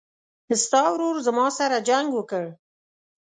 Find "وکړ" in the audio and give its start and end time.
2.13-2.45